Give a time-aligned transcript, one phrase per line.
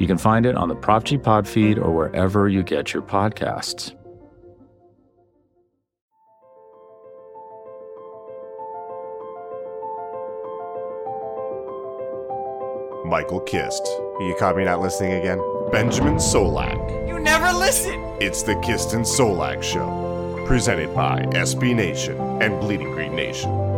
[0.00, 3.02] You can find it on the Prop G Pod feed or wherever you get your
[3.02, 3.94] podcasts.
[13.04, 13.86] Michael Kist.
[14.20, 15.38] You caught me not listening again?
[15.70, 17.06] Benjamin Solak.
[17.06, 18.00] You never listen!
[18.20, 23.69] It's the Kist and Solak Show, presented by SB Nation and Bleeding Green Nation.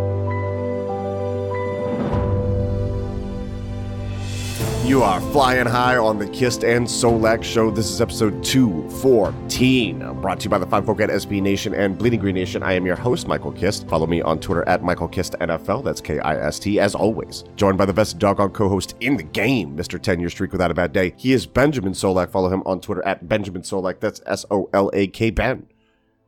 [4.84, 7.70] You are flying high on the Kist and Solak show.
[7.70, 11.72] This is episode 214, uh, brought to you by the fine folk at SB Nation
[11.72, 12.64] and Bleeding Green Nation.
[12.64, 13.86] I am your host, Michael Kist.
[13.86, 15.84] Follow me on Twitter at Michael Kist NFL.
[15.84, 17.44] That's K I S T, as always.
[17.54, 20.02] Joined by the best doggone co host in the game, Mr.
[20.02, 21.14] 10 year streak without a bad day.
[21.16, 22.30] He is Benjamin Solak.
[22.30, 24.00] Follow him on Twitter at Benjamin Solak.
[24.00, 25.68] That's S O L A K Ben.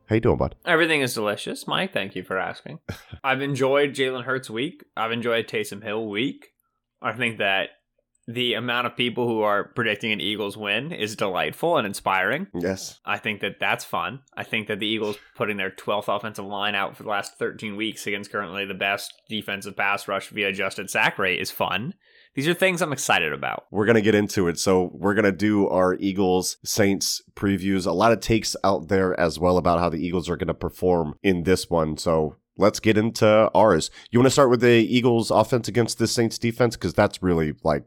[0.07, 0.55] How you doing, bud?
[0.65, 1.91] Everything is delicious, Mike.
[1.91, 2.79] Thank you for asking.
[3.23, 4.85] I've enjoyed Jalen Hurts week.
[4.95, 6.53] I've enjoyed Taysom Hill week.
[7.01, 7.69] I think that
[8.27, 12.47] the amount of people who are predicting an Eagles win is delightful and inspiring.
[12.55, 12.99] Yes.
[13.05, 14.21] I think that that's fun.
[14.35, 17.75] I think that the Eagles putting their 12th offensive line out for the last 13
[17.75, 21.93] weeks against currently the best defensive pass rush via adjusted sack rate is fun.
[22.33, 23.65] These are things I'm excited about.
[23.71, 24.59] We're going to get into it.
[24.59, 27.85] So, we're going to do our Eagles Saints previews.
[27.85, 30.53] A lot of takes out there as well about how the Eagles are going to
[30.53, 31.95] perform in this one.
[31.97, 33.89] So, let's get into ours.
[34.11, 36.75] You want to start with the Eagles offense against the Saints defense?
[36.75, 37.85] Because that's really like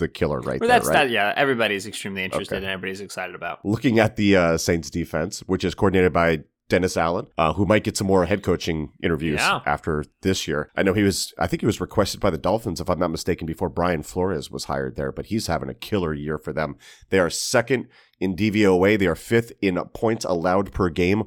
[0.00, 1.04] the killer right well, there, that's right?
[1.04, 1.10] that.
[1.10, 2.64] Yeah, everybody's extremely interested Okay.
[2.64, 3.64] and everybody's excited about.
[3.64, 7.82] Looking at the uh, Saints defense, which is coordinated by Dennis Allen, uh, who might
[7.84, 9.60] get some more head coaching interviews Yeah.
[9.66, 10.70] after this year.
[10.76, 13.10] I know he was, I think he was requested by the Dolphins, if I'm not
[13.10, 16.76] mistaken, before Brian Flores was hired there, but he's having a killer year for them.
[17.10, 17.88] They are second
[18.20, 18.98] in DVOA.
[18.98, 21.24] They are fifth in points allowed per game,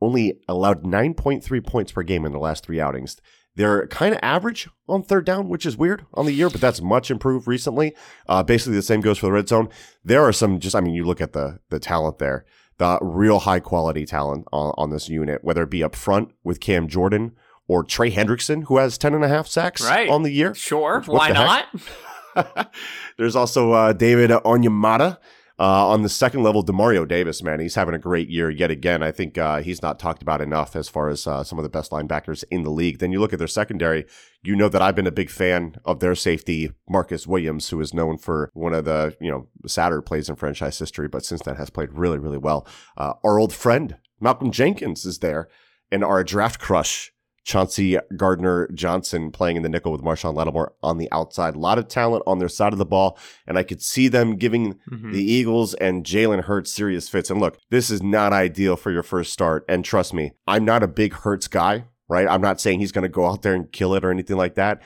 [0.00, 3.16] only allowed 9.3 points per game in the last three outings.
[3.56, 6.80] They're kind of average on third down, which is weird on the year, but that's
[6.80, 7.94] much improved recently.
[8.28, 9.68] Uh, basically, the same goes for the red zone.
[10.04, 12.44] There are some just, I mean, you look at the the talent there,
[12.78, 16.60] the real high quality talent on, on this unit, whether it be up front with
[16.60, 17.32] Cam Jordan
[17.66, 20.08] or Trey Hendrickson, who has 10 and a half sacks Right.
[20.08, 20.54] on the year.
[20.54, 22.72] Sure, What why the not?
[23.18, 25.18] There's also uh, David Onyemata.
[25.58, 29.02] Uh, on the second level, Demario Davis, man, he's having a great year yet again.
[29.02, 31.70] I think uh, he's not talked about enough as far as uh, some of the
[31.70, 32.98] best linebackers in the league.
[32.98, 34.04] Then you look at their secondary.
[34.42, 37.94] You know that I've been a big fan of their safety, Marcus Williams, who is
[37.94, 41.56] known for one of the you know sadder plays in franchise history, but since then
[41.56, 42.66] has played really, really well.
[42.98, 45.48] Uh, our old friend Malcolm Jenkins is there,
[45.90, 47.12] and our draft crush
[47.46, 51.54] Chauncey Gardner Johnson playing in the nickel with Marshon Lattimore on the outside.
[51.54, 54.34] A lot of talent on their side of the ball, and I could see them
[54.36, 55.12] giving Mhm.
[55.12, 57.30] the Eagles and Jalen Hurts serious fits.
[57.30, 59.64] And look, this is not ideal for your first start.
[59.68, 62.26] And trust me, I'm not a big Hurts guy, right?
[62.28, 64.56] I'm not saying he's going to go out there and kill it or anything like
[64.56, 64.82] that.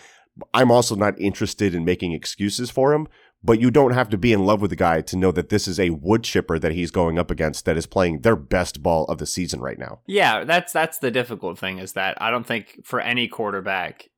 [0.54, 3.08] I'm also not interested in making excuses for him.
[3.42, 5.66] But you don't have to be in love with the guy to know that this
[5.66, 9.04] is a wood chipper that he's going up against that is playing their best ball
[9.06, 10.00] of the season right now.
[10.06, 14.10] Yeah, that's that's the difficult thing is that I don't think for any quarterback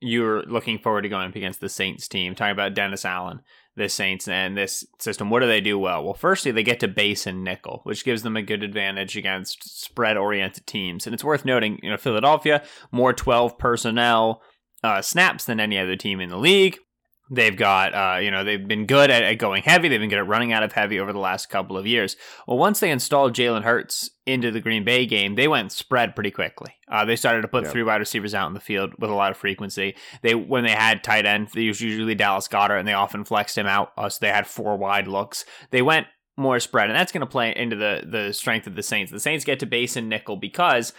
[0.00, 2.34] you're looking forward to going up against the Saints team.
[2.34, 3.40] Talking about Dennis Allen,
[3.76, 5.30] the Saints and this system.
[5.30, 6.04] What do they do well?
[6.04, 9.82] Well, firstly, they get to base and nickel, which gives them a good advantage against
[9.82, 11.06] spread-oriented teams.
[11.06, 12.62] And it's worth noting, you know, Philadelphia
[12.92, 14.42] more 12 personnel
[14.84, 16.78] uh, snaps than any other team in the league.
[17.30, 19.88] They've got, uh, you know, they've been good at, at going heavy.
[19.88, 22.16] They've been good at running out of heavy over the last couple of years.
[22.46, 26.30] Well, once they installed Jalen Hurts into the Green Bay game, they went spread pretty
[26.30, 26.72] quickly.
[26.90, 27.70] Uh, they started to put Yeah.
[27.70, 29.94] three wide receivers out in the field with a lot of frequency.
[30.22, 33.58] They when they had tight end, they was usually Dallas Goedert, and they often flexed
[33.58, 33.92] him out.
[33.98, 35.44] Uh, so they had four wide looks.
[35.70, 36.06] They went
[36.38, 39.12] more spread, and that's going to play into the the strength of the Saints.
[39.12, 40.92] The Saints get to base and nickel because.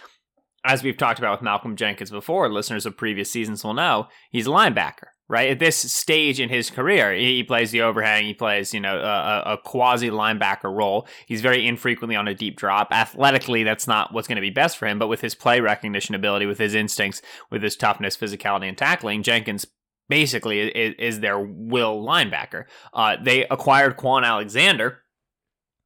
[0.62, 4.46] As we've talked about with Malcolm Jenkins before, listeners of previous seasons will know he's
[4.46, 5.50] a linebacker right?
[5.50, 8.24] At this stage in his career, he plays the overhang.
[8.24, 11.06] He plays, you know, a, a quasi linebacker role.
[11.24, 12.88] He's very infrequently on a deep drop.
[12.90, 14.98] Athletically, that's not what's going to be best for him.
[14.98, 19.22] But with his play recognition ability, with his instincts, with his toughness, physicality, and tackling,
[19.22, 19.66] Jenkins
[20.08, 22.64] basically is, is their will linebacker.
[22.92, 25.02] Uh, they acquired Kwon Alexander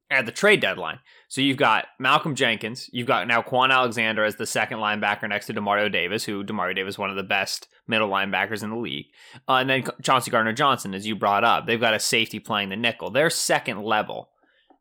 [0.09, 0.97] at the trade deadline.
[1.27, 5.45] So you've got Malcolm Jenkins, you've got now Kwon Alexander as the second linebacker next
[5.47, 8.75] to Demario Davis, who Demario Davis is one of the best middle linebackers in the
[8.75, 9.07] league,
[9.47, 12.69] uh, and then Chauncey Gardner Johnson, as you brought up, they've got a safety playing
[12.69, 13.09] the nickel.
[13.09, 14.29] Their second level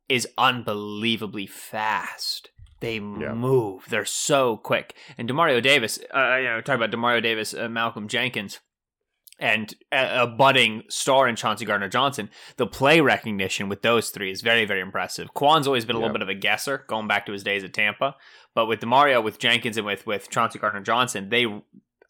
[0.09, 2.51] is unbelievably fast.
[2.81, 3.33] They yeah.
[3.33, 3.87] move.
[3.89, 4.95] They're so quick.
[5.17, 8.61] And Demario Davis, uh, you know, talk about Demario Davis, uh, Malcolm Jenkins,
[9.39, 12.31] and a, a, budding star in Chauncey Gardner Johnson.
[12.57, 15.35] The play recognition with those three is very, very impressive.
[15.35, 16.05] Kwon's always been a yeah.
[16.05, 18.17] little bit of a guesser, going back to his days at Tampa.
[18.55, 21.47] But with Demario, with Jenkins, and with with Chauncey Gardner Johnson, they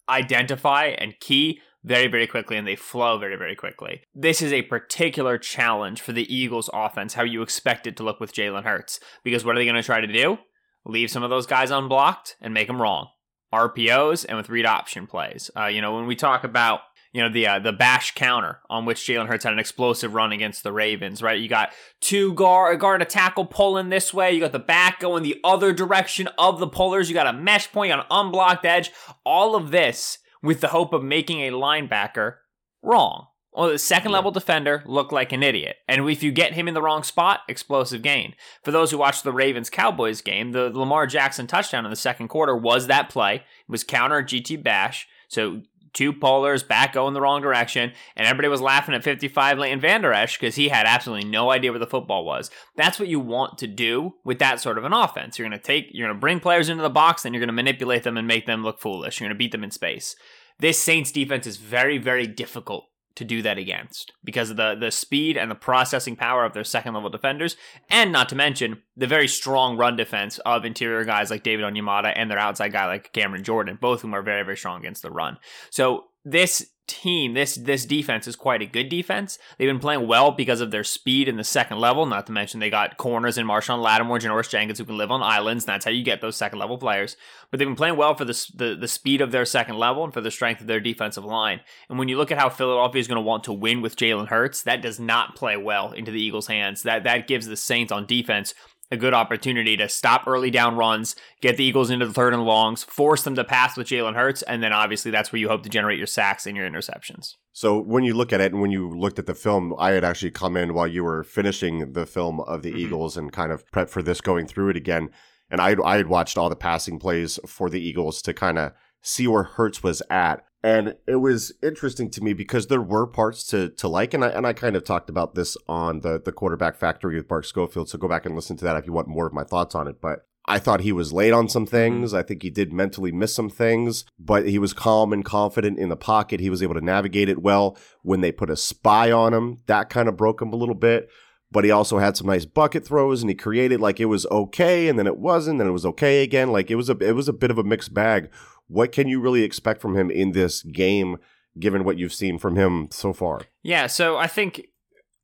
[0.08, 4.00] identify and key very, very quickly and they flow very, very quickly.
[4.14, 8.20] This is a particular challenge for the Eagles offense, how you expect it to look
[8.20, 9.00] with Jalen Hurts.
[9.22, 10.38] Because what are they going to try to do?
[10.86, 13.08] Leave some of those guys unblocked and make them wrong.
[13.52, 15.50] RPOs and with read option plays.
[15.56, 16.80] Uh, you know, when we talk about
[17.14, 20.32] you know the uh, the bash counter on which Jalen Hurts had an explosive run
[20.32, 21.40] against the Ravens, right?
[21.40, 25.22] You got two guard guard a tackle pulling this way, you got the back going
[25.22, 28.90] the other direction of the pullers, you got a mesh point, on unblocked edge.
[29.24, 32.34] All of this with the hope of making a linebacker
[32.82, 33.28] wrong.
[33.52, 35.76] Well, the second level defender looked like an idiot.
[35.86, 38.34] And if you get him in the wrong spot, explosive gain.
[38.64, 42.26] For those who watched the Ravens Cowboys game, the Lamar Jackson touchdown in the second
[42.26, 43.36] quarter was that play.
[43.36, 45.06] It was counter GT bash.
[45.28, 45.62] So
[45.94, 50.12] two pullers back going the wrong direction, and everybody was laughing at 55 Leighton Vander
[50.12, 52.50] Esch because he had absolutely no idea where the football was.
[52.76, 55.38] That's what you want to do with that sort of an offense.
[55.38, 57.48] You're going to take, you're going to bring players into the box, and you're going
[57.48, 59.20] to manipulate them and make them look foolish.
[59.20, 60.16] You're going to beat them in space.
[60.58, 62.86] This Saints defense is very, very difficult
[63.16, 66.64] to do that against because of the the speed and the processing power of their
[66.64, 67.56] second level defenders,
[67.88, 72.12] and not to mention the very strong run defense of interior guys like David Onyemata
[72.14, 75.02] and their outside guy like Cameron Jordan, both of whom are very very strong against
[75.02, 75.38] the run.
[75.70, 79.38] So this team, this this defense is quite a good defense.
[79.56, 82.06] They've been playing well because of their speed in the second level.
[82.06, 85.22] Not to mention they got corners in Marshon Lattimore, Janoris Jenkins, who can live on
[85.22, 85.64] islands.
[85.64, 87.16] And that's how you get those second level players.
[87.50, 90.12] But they've been playing well for the, the the speed of their second level and
[90.12, 91.60] for the strength of their defensive line.
[91.88, 94.28] And when you look at how Philadelphia is going to want to win with Jalen
[94.28, 96.82] Hurts, that does not play well into the Eagles' hands.
[96.82, 98.54] That that gives the Saints on defense
[98.90, 102.44] a good opportunity to stop early down runs, get the Eagles into the third and
[102.44, 105.62] longs, force them to pass with Jalen Hurts, and then obviously that's where you hope
[105.62, 107.34] to generate your sacks and your interceptions.
[107.52, 110.04] So when you look at it and when you looked at the film, I had
[110.04, 112.78] actually come in while you were finishing the film of the mm-hmm.
[112.78, 115.10] Eagles and kind of prep for this going through it again.
[115.50, 118.72] And I I had watched all the passing plays for the Eagles to kind of
[119.02, 120.44] see where Hurts was at.
[120.64, 124.28] And it was interesting to me because there were parts to to like, and I
[124.28, 127.90] and I kind of talked about this on the the quarterback factory with Mark Schofield.
[127.90, 129.86] So go back and listen to that if you want more of my thoughts on
[129.86, 130.00] it.
[130.00, 132.10] But I thought he was late on some things.
[132.10, 132.18] Mm-hmm.
[132.18, 135.90] I think he did mentally miss some things, but he was calm and confident in
[135.90, 136.40] the pocket.
[136.40, 137.76] He was able to navigate it well.
[138.00, 141.10] When they put a spy on him, that kind of broke him a little bit.
[141.50, 144.88] But he also had some nice bucket throws, and he created like it was okay,
[144.88, 146.52] and then it wasn't, and it was okay again.
[146.52, 148.30] Like it was a it was a bit of a mixed bag
[148.68, 151.18] what can you really expect from him in this game,
[151.58, 153.42] given what you've seen from him so far?
[153.62, 154.68] Yeah, so I think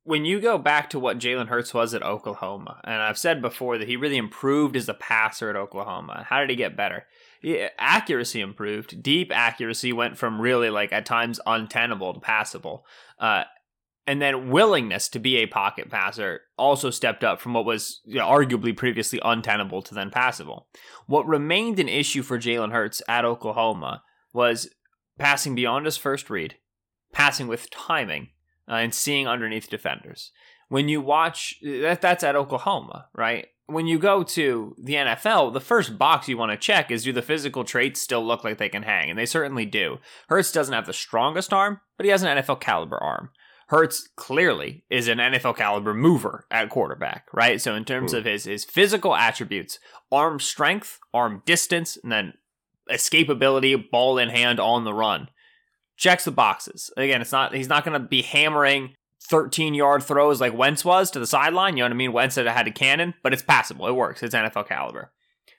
[0.03, 3.77] when you go back to what Jalen Hurts was at Oklahoma, and I've said before
[3.77, 6.25] that he really improved as a passer at Oklahoma.
[6.29, 7.05] How did he get better?
[7.43, 9.01] Yeah, accuracy improved.
[9.01, 12.85] Deep accuracy went from really like at times untenable to passable.
[13.19, 13.43] Uh,
[14.07, 18.15] and then willingness to be a pocket passer also stepped up from what was you
[18.15, 20.67] know, arguably previously untenable to then passable.
[21.05, 24.03] What remained an issue for Jalen Hurts at Oklahoma
[24.33, 24.69] was
[25.19, 26.55] passing beyond his first read,
[27.13, 28.29] passing with timing,
[28.67, 30.31] uh, and seeing underneath defenders.
[30.69, 33.47] When you watch that, that's at Oklahoma, right?
[33.67, 37.13] When you go to the NFL, the first box you want to check is do
[37.13, 39.09] the physical traits still look like they can hang?
[39.09, 39.99] And they certainly do.
[40.27, 43.29] Hurts doesn't have the strongest arm, but he has an NFL caliber arm.
[43.71, 47.61] Hurts clearly is an NFL caliber mover at quarterback, right?
[47.61, 48.17] So in terms Ooh.
[48.17, 49.79] of his his physical attributes,
[50.11, 52.33] arm strength, arm distance, and then
[52.91, 55.29] escapability, ball in hand on the run,
[55.95, 56.91] checks the boxes.
[56.97, 58.95] Again, it's not he's not going to be hammering
[59.29, 61.77] 13 yard throws like Wentz was to the sideline.
[61.77, 62.11] You know what I mean?
[62.11, 63.87] Wentz had a cannon, but it's passable.
[63.87, 64.21] It works.
[64.21, 65.13] It's NFL caliber.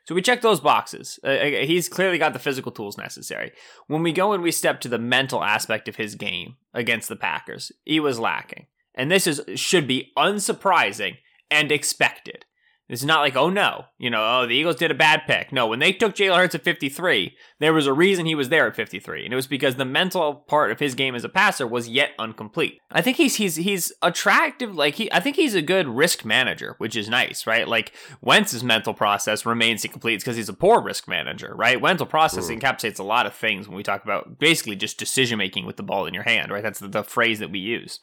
[0.05, 1.19] So we check those boxes.
[1.25, 3.53] Uh, uh, he's clearly got the physical tools necessary.
[3.87, 7.17] When we go and we step to the mental aspect of his game against the
[7.17, 8.67] Packers, he was lacking.
[8.95, 11.17] And this is should be unsurprising
[11.51, 12.45] and expected.
[12.89, 15.53] It's not like, oh no, you know, oh, the Eagles did a bad pick.
[15.53, 18.67] No, when they took Jalen Hurts at 53, there was a reason he was there
[18.67, 19.25] at 53.
[19.25, 22.11] And it was because the mental part of his game as a passer was yet
[22.19, 22.79] incomplete.
[22.91, 26.75] I think he's he's he's attractive, like he I think he's a good risk manager,
[26.79, 27.67] which is nice, right?
[27.67, 31.81] Like Wentz's mental process remains incomplete because he's a poor risk manager, right?
[31.81, 32.61] Mental process mm.
[32.61, 35.83] encapsulates a lot of things when we talk about basically just decision making with the
[35.83, 36.63] ball in your hand, right?
[36.63, 38.01] That's the, the phrase that we use.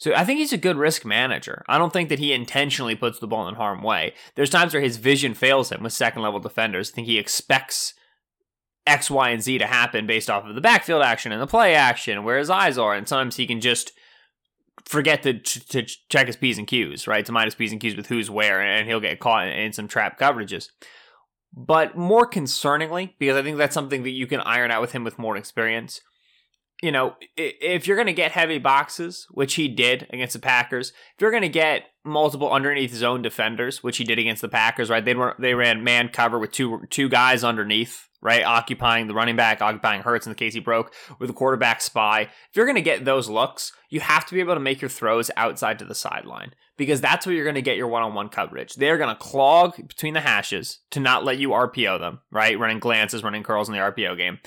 [0.00, 1.62] So I think he's a good risk manager.
[1.68, 4.14] I don't think that he intentionally puts the ball in harm way.
[4.34, 6.90] There's times where his vision fails him with second level defenders.
[6.90, 7.92] I think he expects
[8.86, 11.74] X, Y, and Z to happen based off of the backfield action and the play
[11.74, 13.92] action, where his eyes are, and sometimes he can just
[14.86, 17.26] forget to, to check his P's and Q's, right?
[17.26, 19.86] To mind his P's and Q's with who's where, and he'll get caught in some
[19.86, 20.68] trap coverages.
[21.52, 25.04] But more concerningly, because I think that's something that you can iron out with him
[25.04, 26.00] with more experience,
[26.82, 30.90] you know, if you're going to get heavy boxes, which he did against the Packers,
[30.90, 34.88] if you're going to get multiple underneath zone defenders, which he did against the Packers,
[34.88, 35.04] right?
[35.04, 39.36] They were they ran man cover with two two guys underneath, right, occupying the running
[39.36, 42.22] back, occupying Hurts in the case he broke with a quarterback spy.
[42.22, 44.88] If you're going to get those looks, you have to be able to make your
[44.88, 48.74] throws outside to the sideline because that's where you're going to get your one-on-one coverage.
[48.76, 52.58] They're going to clog between the hashes to not let you RPO them, right?
[52.58, 54.38] Running glances, running curls in the RPO game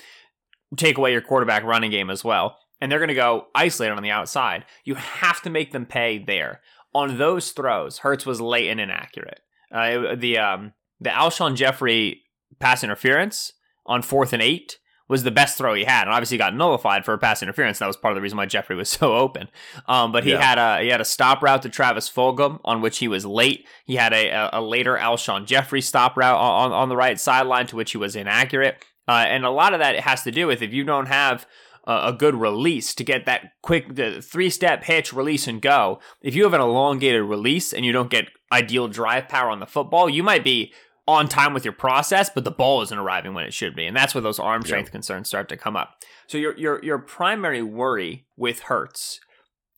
[0.76, 2.58] take away your quarterback running game as well.
[2.80, 4.64] And they're going to go isolated on the outside.
[4.84, 6.60] You have to make them pay there.
[6.94, 9.40] On those throws, Hurts was late and inaccurate.
[9.72, 12.22] Uh, the um, the Alshon Jeffery
[12.60, 13.52] pass interference
[13.86, 14.78] on fourth and eight
[15.08, 17.78] was the best throw he had, and obviously got nullified for a pass interference.
[17.78, 19.48] That was part of the reason why Jeffery was so open.
[19.86, 20.42] Um, but he yeah.
[20.42, 23.66] had a he had a stop route to Travis Fulgham on which he was late.
[23.84, 27.76] He had a, a, later Alshon Jeffery stop route on, on the right sideline to
[27.76, 28.84] which he was inaccurate.
[29.06, 31.46] Uh, and a lot of that has to do with if you don't have
[31.86, 36.00] a, a good release to get that quick the three step hitch, release and go.
[36.22, 39.66] If you have an elongated release and you don't get ideal drive power on the
[39.66, 40.72] football, you might be
[41.06, 43.96] on time with your process, but the ball isn't arriving when it should be, and
[43.96, 45.96] that's where those arm strength concerns start to come up.
[46.26, 49.20] So your your your primary worry with Hurts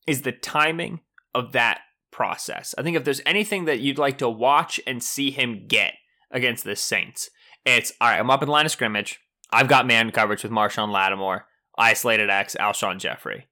[0.06, 1.00] is the timing
[1.34, 1.80] of that
[2.12, 2.74] process.
[2.78, 5.94] I think if there's anything that you'd like to watch and see him get
[6.30, 7.28] against the Saints,
[7.66, 8.18] it's all right.
[8.18, 9.20] I'm up in line of scrimmage.
[9.50, 11.46] I've got man coverage with Marshon Lattimore,
[11.76, 13.46] isolated X, Alshon Jeffery.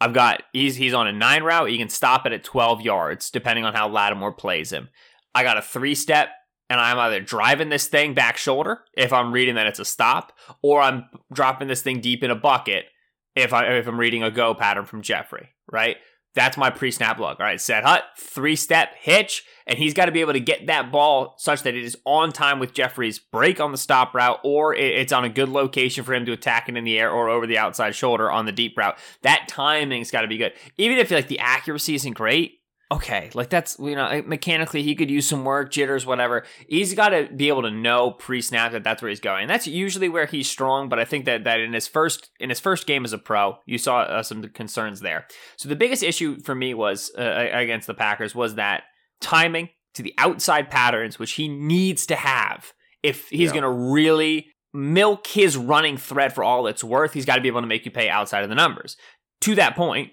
[0.00, 1.70] I've got he's he's on a nine route.
[1.70, 4.88] You can stop it at 12 yards depending on how Lattimore plays him.
[5.34, 6.28] I got a three step,
[6.70, 10.32] and I'm either driving this thing back shoulder if I'm reading that it's a stop,
[10.62, 12.86] or I'm dropping this thing deep in a bucket
[13.34, 15.50] if I if I'm reading a go pattern from Jeffery.
[15.70, 15.96] Right.
[16.36, 17.40] That's my pre snap look.
[17.40, 20.66] All right, set hut, three step hitch, and he's got to be able to get
[20.66, 24.38] that ball such that it is on time with Jeffery's break on the stop route,
[24.44, 27.30] or it's on a good location for him to attack it in the air or
[27.30, 28.98] over the outside shoulder on the deep route.
[29.22, 30.52] That timing's got to be good.
[30.76, 35.10] Even if like the accuracy isn't great, okay, like that's you know mechanically he could
[35.10, 36.44] use some work, jitters, whatever.
[36.68, 39.42] He's got to be able to know pre-snap that that's where he's going.
[39.42, 42.48] And that's usually where he's strong, but I think that that in his first in
[42.48, 45.26] his first game as a pro, you saw uh, some concerns there.
[45.56, 48.84] So the biggest issue for me was uh, against the Packers was that
[49.20, 53.60] timing to the outside patterns, which he needs to have if he's yeah.
[53.60, 57.14] going to really milk his running threat for all it's worth.
[57.14, 58.96] He's got to be able to make you pay outside of the numbers.
[59.42, 60.12] To that point,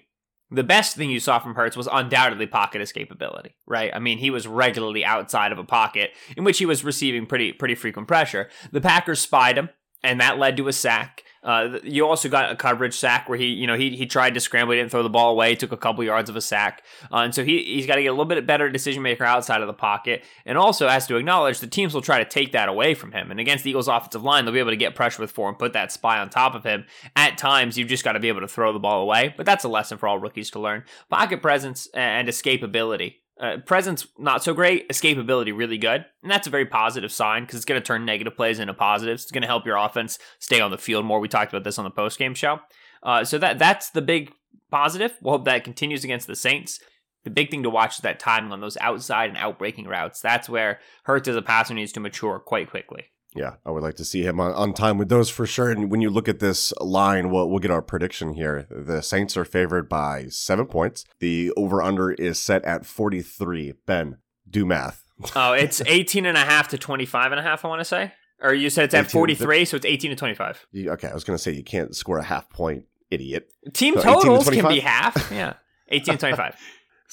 [0.54, 3.90] the best thing you saw from Hurts was undoubtedly pocket escapability, right?
[3.94, 7.52] I mean, he was regularly outside of a pocket in which he was receiving pretty
[7.52, 8.48] pretty frequent pressure.
[8.72, 9.70] The Packers spied him,
[10.02, 11.22] and that led to a sack.
[11.44, 14.40] Uh, you also got a coverage sack where he, you know, he he tried to
[14.40, 16.82] scramble, he didn't throw the ball away, took a couple yards of a sack,
[17.12, 19.60] uh, and so he he's got to get a little bit better decision maker outside
[19.60, 22.68] of the pocket, and also has to acknowledge the teams will try to take that
[22.68, 23.30] away from him.
[23.30, 25.58] And against the Eagles' offensive line, they'll be able to get pressure with four and
[25.58, 26.86] put that spy on top of him.
[27.14, 29.64] At times, you've just got to be able to throw the ball away, but that's
[29.64, 30.84] a lesson for all rookies to learn.
[31.10, 36.50] Pocket presence and escapability uh, presence not so great, escapability really good, and that's a
[36.50, 39.24] very positive sign because it's going to turn negative plays into positives.
[39.24, 41.20] It's going to help your offense stay on the field more.
[41.20, 42.60] We talked about this on the post game show,
[43.02, 44.32] uh, so that that's the big
[44.70, 45.16] positive.
[45.20, 46.78] We'll hope that continues against the Saints.
[47.24, 50.20] The big thing to watch is that timing on those outside and outbreaking routes.
[50.20, 53.06] That's where Hurts as a passer needs to mature quite quickly.
[53.34, 55.70] Yeah, I would like to see him on, on time with those for sure.
[55.70, 58.66] And when you look at this line, we'll, we'll get our prediction here.
[58.70, 61.04] The Saints are favored by seven points.
[61.18, 63.74] The over under is set at 43.
[63.86, 65.02] Ben, do math.
[65.34, 68.12] oh, it's 18 and a half to 25 and a half, I want to say.
[68.40, 70.66] Or you said it's at 43, so it's 18 to 25.
[70.72, 73.50] You, okay, I was going to say you can't score a half point, idiot.
[73.72, 75.30] Team so totals to can be half.
[75.32, 75.54] Yeah.
[75.88, 76.56] 18 to 25.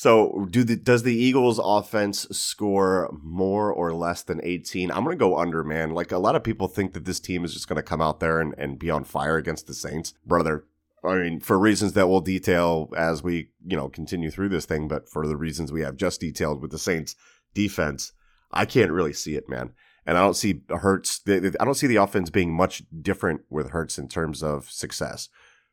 [0.01, 4.89] So, do the does the Eagles offense score more or less than 18?
[4.89, 5.91] I'm to go under, man.
[5.91, 8.39] Like a lot of people think that this team is just to come out there
[8.39, 10.15] and, and be on fire against the Saints.
[10.25, 10.65] Brother,
[11.03, 14.87] I mean, for reasons that we'll detail as we, you know, continue through this thing,
[14.87, 17.15] but for the reasons we have just detailed with the Saints
[17.53, 18.11] defense,
[18.51, 19.73] I can't really see it, man.
[20.07, 21.21] And I don't see Hurts.
[21.27, 25.29] I don't see the offense being much different with Hurts in terms of success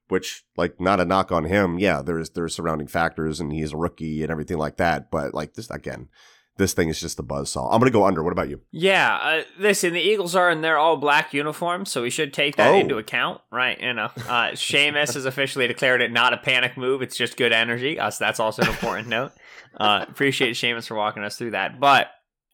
[0.08, 1.78] which like not a knock on him.
[1.78, 5.10] Yeah, there's there's surrounding factors and he's a rookie and everything like that.
[5.10, 6.08] But like this again,
[6.58, 7.70] this thing is just a buzz saw.
[7.70, 8.22] I'm gonna go under.
[8.22, 8.60] What about you?
[8.70, 12.56] Yeah, uh, listen, the Eagles are in their all black uniforms, so we should take
[12.56, 12.78] that oh.
[12.78, 13.80] into account, right?
[13.80, 17.52] You know, uh, Seamus has officially declared it not a panic move; it's just good
[17.52, 17.98] energy.
[17.98, 19.32] Uh, so that's also an important note.
[19.78, 22.08] Uh, appreciate Seamus for walking us through that, but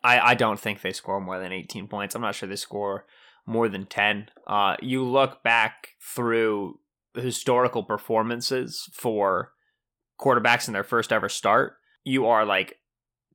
[0.05, 2.15] I, I don't think they score more than 18 points.
[2.15, 3.07] I'm not sure they score
[3.47, 4.29] more than 10.
[4.47, 6.79] Uh, you look back through
[7.15, 9.53] historical performances for
[10.21, 12.79] quarterbacks in their first ever start, you are like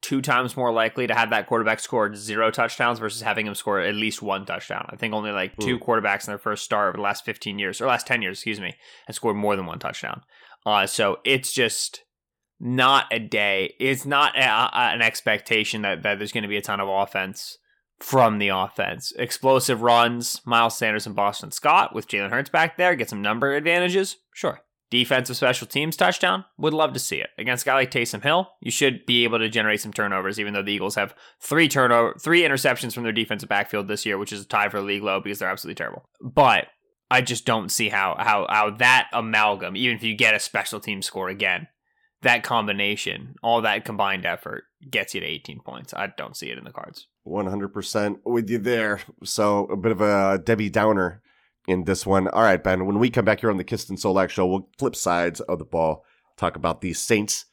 [0.02, 3.80] two times more likely to have that quarterback score zero touchdowns versus having him score
[3.80, 4.86] at least one touchdown.
[4.90, 7.82] I think only like two quarterbacks in their first start over the last 15 years
[7.82, 8.76] or last 10 years, excuse me,
[9.08, 10.22] have scored more than one touchdown.
[10.66, 12.04] Uh, so it's just
[12.60, 13.74] not a day.
[13.80, 16.88] It's not a, a, an expectation that, that there's going to be a ton of
[16.88, 17.58] offense
[18.00, 19.12] from the offense.
[19.18, 23.54] Explosive runs, Miles Sanders and Boston Scott with Jalen Hurts back there, get some number
[23.54, 24.18] advantages.
[24.34, 24.62] Sure.
[24.90, 27.30] Defensive special teams touchdown, would love to see it.
[27.38, 30.54] Against a guy like Taysom Hill, you should be able to generate some turnovers, even
[30.54, 34.34] though the Eagles have three turnover three interceptions from their defensive backfield this year, which
[34.34, 36.10] is a tie for the league low because they're absolutely terrible.
[36.22, 36.68] But
[37.12, 40.80] I just don't see how how how that amalgam, even if you get a special
[40.80, 41.68] team score again,
[42.22, 45.94] that combination, all that combined effort gets you to 18 points.
[45.94, 47.08] I don't see it in the cards.
[47.30, 49.02] 100% with you there.
[49.24, 51.22] So a bit of a Debbie Downer
[51.68, 52.28] in this one.
[52.30, 54.70] All right, Ben, when we come back here on the Kist and Solak show, we'll
[54.78, 56.04] flip sides of the ball,
[56.38, 57.46] talk about the Saints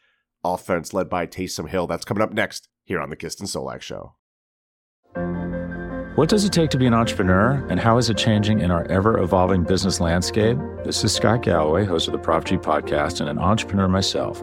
[0.43, 1.87] offense led by Taysom Hill.
[1.87, 4.15] That's coming up next here on the Kist and Solak show.
[6.17, 8.87] What does it take to be an entrepreneur, and how is it changing in our
[8.91, 10.57] ever evolving business landscape?
[10.83, 14.43] This is Scott Galloway, host of the Prop G podcast, and an entrepreneur myself.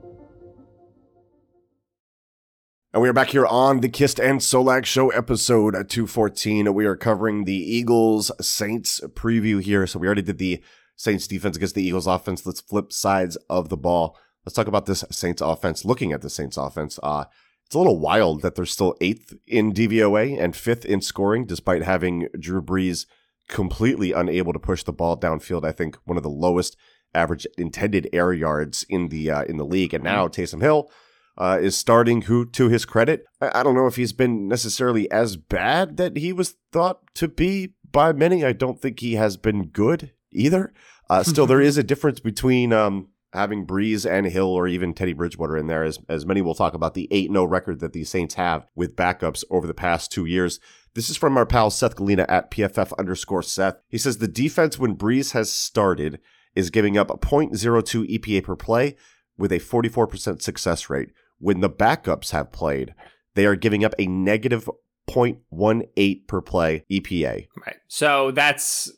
[2.93, 6.73] And we are back here on the Kist and Solak Show, episode 214.
[6.73, 9.87] We are covering the Eagles Saints preview here.
[9.87, 10.61] So we already did the
[10.97, 12.45] Saints defense against the Eagles offense.
[12.45, 14.17] Let's flip sides of the ball.
[14.45, 15.85] Let's talk about this Saints offense.
[15.85, 17.23] Looking at the Saints offense, uh,
[17.65, 21.83] it's a little wild that they're still eighth in DVOA and fifth in scoring, despite
[21.83, 23.05] having Drew Brees
[23.47, 25.63] completely unable to push the ball downfield.
[25.63, 26.75] I think one of the lowest
[27.15, 29.93] average intended air yards in the uh, in the league.
[29.93, 30.91] And now Taysom Hill
[31.41, 32.21] uh, is starting.
[32.23, 36.15] Who, to his credit, I, I don't know if he's been necessarily as bad that
[36.15, 38.45] he was thought to be by many.
[38.45, 40.71] I don't think he has been good either.
[41.09, 45.13] Uh, still, there is a difference between um, having Brees and Hill or even Teddy
[45.13, 48.03] Bridgewater in there, as, as many will talk about the 8 0 record that the
[48.03, 50.59] Saints have with backups over the past two years.
[50.93, 53.81] This is from our pal Seth Galina at PFF underscore Seth.
[53.89, 56.19] He says the defense when Brees has started
[56.53, 58.95] is giving up a 0.02 EPA per play
[59.37, 61.09] with a 44% success rate.
[61.41, 62.93] When the backups have played,
[63.35, 64.69] they are giving up a negative
[65.09, 67.47] 0.18 per play EPA.
[67.65, 67.75] Right.
[67.87, 68.91] So that's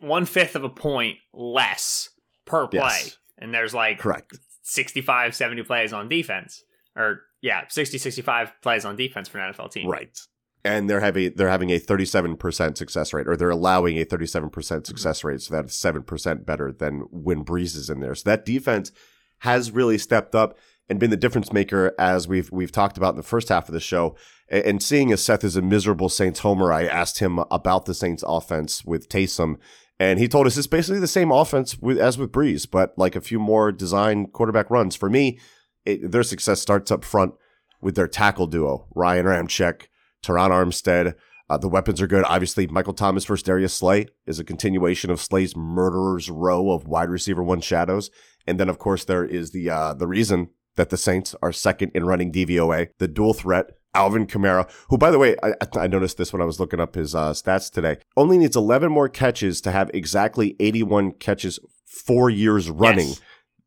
[0.00, 2.10] one fifth of a point less
[2.44, 2.80] per play.
[2.80, 3.18] Yes.
[3.38, 4.38] And there's like Correct.
[4.62, 6.62] 65, 70 plays on defense.
[6.96, 9.88] Or, yeah, 60, 65 plays on defense for an NFL team.
[9.88, 10.16] Right.
[10.66, 14.82] And they're having they're having a 37% success rate, or they're allowing a 37% mm-hmm.
[14.82, 18.14] success rate, so that's seven percent better than when Brees is in there.
[18.14, 18.90] So that defense
[19.40, 20.56] has really stepped up
[20.88, 23.74] and been the difference maker, as we've we've talked about in the first half of
[23.74, 24.16] the show.
[24.50, 28.22] And seeing as Seth is a miserable Saints homer, I asked him about the Saints
[28.26, 29.56] offense with Taysom,
[29.98, 33.16] and he told us it's basically the same offense with, as with Brees, but like
[33.16, 34.94] a few more design quarterback runs.
[34.96, 35.38] For me,
[35.86, 37.34] it, their success starts up front
[37.80, 39.86] with their tackle duo, Ryan Ramczyk,
[40.22, 41.14] Terron Armstead.
[41.48, 42.24] Uh, the weapons are good.
[42.24, 47.10] Obviously, Michael Thomas versus Darius Slay is a continuation of Slay's murderer's row of wide
[47.10, 48.10] receiver one shadows.
[48.46, 51.92] And then, of course, there is the uh, the reason that the Saints are second
[51.94, 56.16] in running DVOA, the dual threat Alvin Kamara, who, by the way, I, I noticed
[56.18, 59.60] this when I was looking up his uh, stats today, only needs 11 more catches
[59.62, 63.14] to have exactly 81 catches four years running.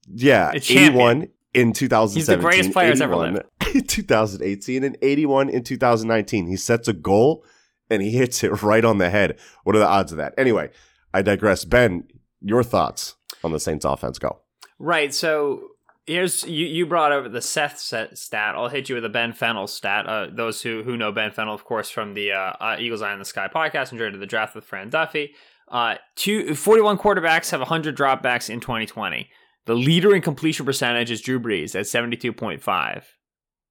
[0.09, 0.69] Yes.
[0.69, 2.15] Yeah, 81 in 2017.
[2.15, 3.43] He's the greatest player that's ever lived.
[3.73, 6.47] in 2018 and 81 in 2019.
[6.47, 7.43] He sets a goal
[7.89, 9.39] and he hits it right on the head.
[9.63, 10.33] What are the odds of that?
[10.37, 10.69] Anyway,
[11.13, 11.65] I digress.
[11.65, 12.07] Ben,
[12.41, 14.41] your thoughts on the Saints offense go.
[14.79, 15.13] Right.
[15.13, 15.61] So
[16.07, 16.65] here's you.
[16.65, 18.55] You brought over the Seth set stat.
[18.55, 20.07] I'll hit you with a Ben Fennell stat.
[20.07, 23.13] Uh, those who who know Ben Fennell, of course, from the uh, uh, Eagles Eye
[23.13, 25.33] in the Sky podcast and to the draft with Fran Duffy.
[25.69, 29.29] Uh, two, 41 quarterbacks have 100 dropbacks in 2020.
[29.65, 33.03] The leader in completion percentage is Drew Brees at 72.5.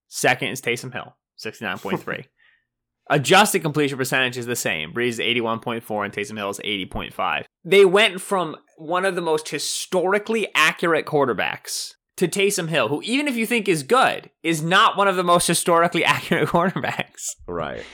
[0.09, 2.27] Second is Taysom Hill, 69.3.
[3.09, 4.93] Adjusted completion percentage is the same.
[4.93, 7.45] Brees is 81.4 and Taysom Hill is 80.5.
[7.65, 13.29] They went from one of the most historically accurate quarterbacks to Taysom Hill, who even
[13.29, 17.23] if you think is good, is not one of the most historically accurate cornerbacks.
[17.47, 17.85] Right.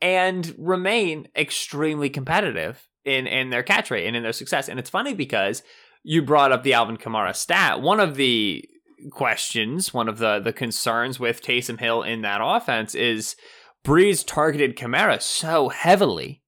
[0.00, 4.68] and remain extremely competitive in in their catch rate and in their success.
[4.68, 5.62] And it's funny because
[6.02, 7.80] you brought up the Alvin Kamara stat.
[7.80, 8.64] One of the
[9.10, 13.36] questions, one of the the concerns with Taysom Hill in that offense is
[13.84, 16.42] Brees targeted Kamara so heavily,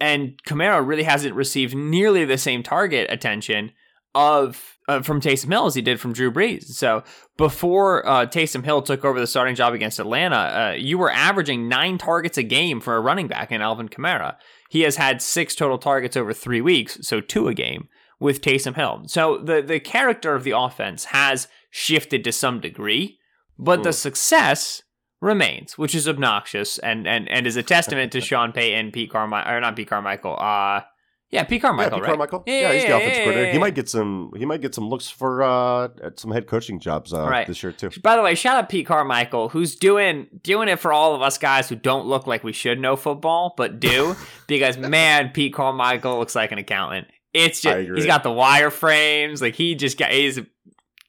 [0.00, 3.72] and Kamara really hasn't received nearly the same target attention
[4.14, 6.64] of uh, from Taysom Hill as he did from Drew Brees.
[6.64, 7.04] So
[7.36, 11.68] before uh, Taysom Hill took over the starting job against Atlanta, uh, you were averaging
[11.68, 14.34] nine targets a game for a running back in Alvin Kamara.
[14.68, 18.74] He has had six total targets over three weeks, so two a game with Taysom
[18.74, 19.02] Hill.
[19.06, 23.18] So the the character of the offense has shifted to some degree,
[23.58, 24.82] but the success
[25.20, 29.52] remains, which is obnoxious and and and is a testament to Sean Payton, Pete Carmichael,
[29.52, 30.36] or not Pete Carmichael.
[30.38, 30.82] Uh
[31.30, 32.08] yeah, Pete Carmichael, yeah, Pete right?
[32.08, 32.44] Carmichael.
[32.46, 33.52] Yeah, Yeah, he's the offensive coordinator.
[33.52, 34.32] He might get some.
[34.36, 37.46] He might get some looks for uh, some head coaching jobs uh, Right.
[37.46, 37.90] this year too.
[38.02, 41.38] By the way, shout out Pete Carmichael, who's doing doing it for all of us
[41.38, 44.16] guys who don't look like we should know football, but do
[44.48, 47.06] because man, Pete Carmichael looks like an accountant.
[47.32, 50.40] It's just he's got the wireframes, like he just got he's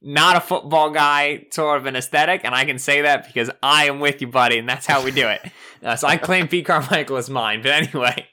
[0.03, 3.85] not a football guy, sort of an aesthetic, and I can say that because I
[3.85, 5.41] am with you, buddy, and that's how we do it.
[5.83, 8.27] Uh, so I claim Pete Carmichael as mine, but anyway.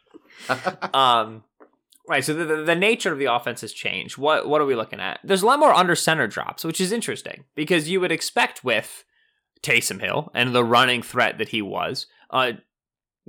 [0.92, 1.42] um,
[2.08, 2.24] right.
[2.24, 4.18] So the, the, nature of the offense has changed.
[4.18, 5.20] What what are we looking at?
[5.22, 9.04] There's a lot more under center drops, which is interesting because you would expect with
[9.62, 12.52] Taysom Hill and the running threat that he was, uh,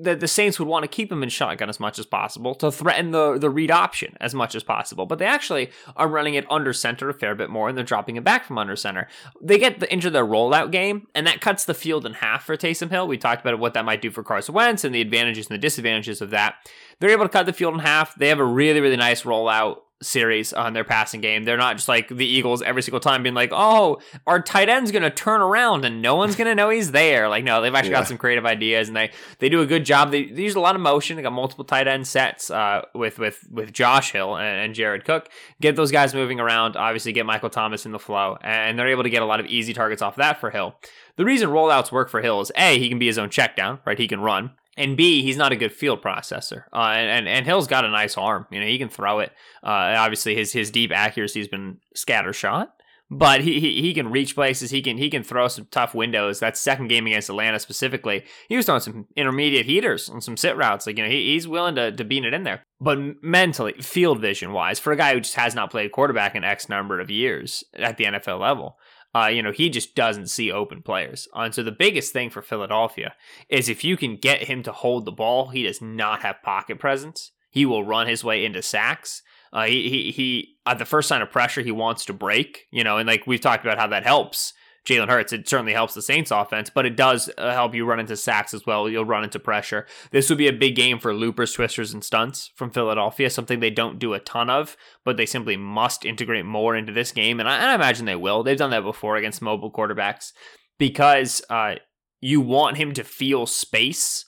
[0.01, 2.71] the the Saints would want to keep him in shotgun as much as possible to
[2.71, 5.05] threaten the the read option as much as possible.
[5.05, 8.15] But they actually are running it under center a fair bit more, and they're dropping
[8.15, 9.07] it back from under center.
[9.41, 12.55] They get the, into their rollout game, and that cuts the field in half for
[12.55, 13.07] Taysom Hill.
[13.07, 15.61] We talked about what that might do for Carson Wentz and the advantages and the
[15.61, 16.55] disadvantages of that.
[16.99, 18.15] They're able to cut the field in half.
[18.15, 21.43] They have a really really nice rollout series on their passing game.
[21.43, 24.91] They're not just like the Eagles every single time being like, "Oh, our tight end's
[24.91, 27.73] going to turn around and no one's going to know he's there." Like no, they've
[27.73, 27.99] actually Yeah.
[27.99, 30.11] got some creative ideas and they they do a good job.
[30.11, 31.15] They, they use a lot of motion.
[31.17, 35.05] They got multiple tight end sets uh, with with with Josh Hill and, and Jared
[35.05, 35.29] Cook.
[35.61, 36.75] Get those guys moving around.
[36.75, 39.45] Obviously, get Michael Thomas in the flow, and they're able to get a lot of
[39.47, 40.75] easy targets off that for Hill.
[41.17, 43.79] The reason rollouts work for Hill is a he can be his own check down,
[43.85, 43.97] right?
[43.99, 44.51] He can run.
[44.77, 46.63] And B, he's not a good field processor.
[46.71, 48.45] Uh, and, and and Hill's got a nice arm.
[48.51, 49.31] You know, he can throw it.
[49.63, 52.69] Uh, obviously, his his deep accuracy has been scattershot,
[53.11, 54.71] but he, he he can reach places.
[54.71, 56.39] He can he can throw some tough windows.
[56.39, 60.55] That second game against Atlanta specifically, he was throwing some intermediate heaters on some sit
[60.55, 60.87] routes.
[60.87, 62.63] Like you know, he, he's willing to to beat it in there.
[62.79, 66.43] But mentally, field vision wise, for a guy who just has not played quarterback in
[66.43, 68.77] X number of years at the NFL level,
[69.15, 71.27] uh, you know, he just doesn't see open players.
[71.35, 73.15] Uh, and so the biggest thing for Philadelphia
[73.49, 76.79] is if you can get him to hold the ball, he does not have pocket
[76.79, 77.31] presence.
[77.49, 79.23] He will run his way into sacks.
[79.51, 80.55] Uh, he he he.
[80.67, 82.67] At the first sign of pressure, he wants to break.
[82.71, 84.53] You know, and like we've talked about how that helps
[84.85, 85.33] Jalen Hurts.
[85.33, 88.53] It certainly helps the Saints offense, but it does uh, help you run into sacks
[88.53, 88.89] as well.
[88.89, 89.85] You'll run into pressure.
[90.11, 93.29] This would be a big game for loopers, twisters, and stunts from Philadelphia.
[93.29, 97.11] Something they don't do a ton of, but they simply must integrate more into this
[97.11, 98.43] game, and I, and I imagine they will.
[98.43, 100.31] They've done that before against mobile quarterbacks
[100.77, 101.75] because uh,
[102.21, 104.25] you want him to feel space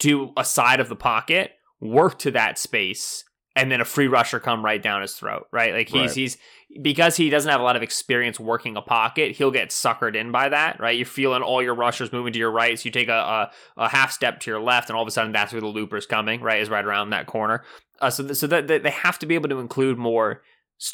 [0.00, 3.24] to a side of the pocket, work to that space,
[3.58, 5.74] and then a free rusher come right down his throat, right?
[5.74, 6.16] Like he's Right.
[6.16, 6.38] he's
[6.82, 10.30] because he doesn't have a lot of experience working a pocket, he'll get suckered in
[10.30, 10.96] by that, right?
[10.96, 13.88] You're feeling all your rushers moving to your right, so you take a, a, a
[13.88, 16.40] half step to your left, and all of a sudden that's where the looper's coming,
[16.40, 16.60] right?
[16.60, 17.64] Is right around that corner.
[18.00, 20.42] Uh, so th- so that that they have to be able to include more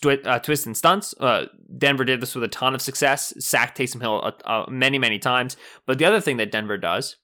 [0.07, 1.15] uh, twists and stunts.
[1.21, 1.47] Uh,
[1.77, 5.19] Denver did this with a ton of success, sacked Taysom Hill uh, uh, many many
[5.19, 5.57] times.
[5.87, 7.17] But the other thing that Denver does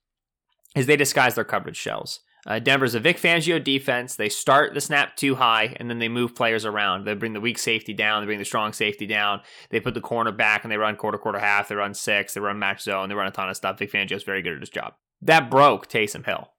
[0.76, 2.20] is they disguise their coverage shells.
[2.46, 4.16] Uh, Denver's a Vic Fangio defense.
[4.16, 7.04] They start the snap too high, and then they move players around.
[7.04, 8.22] They bring the weak safety down.
[8.22, 9.40] They bring the strong safety down.
[9.70, 11.68] They put the corner back, and they run quarter, quarter, half.
[11.68, 12.34] They run six.
[12.34, 13.08] They run match zone.
[13.08, 13.78] They run a ton of stuff.
[13.78, 14.94] Vic Fangio's very good at his job.
[15.20, 16.50] That broke Taysom Hill.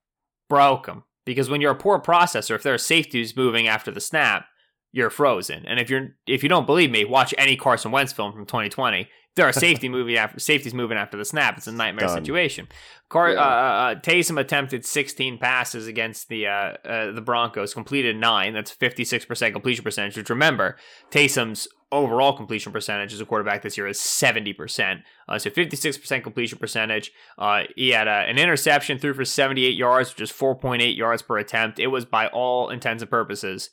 [0.48, 1.04] Broke him.
[1.24, 4.46] Because when you're a poor processor, if there are safeties moving after the snap,
[4.92, 5.64] you're frozen.
[5.66, 9.08] And if you're if you don't believe me, watch any Carson Wentz film from 2020.
[9.36, 11.56] There are safety moving after safeties moving after the snap.
[11.56, 12.24] It's a nightmare Done.
[12.24, 12.68] situation.
[13.08, 13.40] Car, Yeah.
[13.40, 18.54] uh, uh, Taysom attempted 16 passes against the uh, uh, the Broncos, completed nine.
[18.54, 20.16] That's 56% completion percentage.
[20.16, 20.76] Which remember,
[21.10, 25.02] Taysom's overall completion percentage as a quarterback this year is 70%.
[25.28, 27.12] Uh, so 56% completion percentage.
[27.36, 31.36] Uh, he had a, an interception, threw for 78 yards, which is 4.8 yards per
[31.36, 31.78] attempt.
[31.78, 33.68] It was by all intents and purposes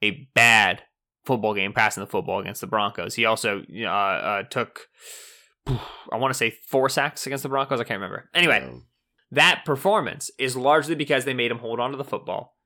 [0.00, 0.82] a bad
[1.30, 3.14] football game, passing the football against the Broncos.
[3.14, 4.88] He also uh, uh, took,
[5.66, 7.80] I want to say four sacks against the Broncos.
[7.80, 8.28] I can't remember.
[8.34, 8.68] Anyway,
[9.30, 12.56] that performance is largely because they made him hold on to the football